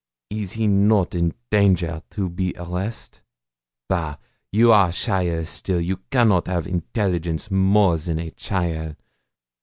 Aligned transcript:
Is 0.31 0.53
he 0.53 0.65
not 0.65 1.13
in 1.13 1.35
danger 1.51 2.01
to 2.09 2.27
be 2.27 2.55
arrest? 2.57 3.21
Bah! 3.87 4.15
You 4.51 4.71
are 4.71 4.89
cheaile 4.89 5.45
still; 5.45 5.79
you 5.79 5.97
cannot 6.09 6.47
have 6.47 6.65
intelligence 6.65 7.51
more 7.51 7.99
than 7.99 8.17
a 8.17 8.31
cheaile. 8.31 8.95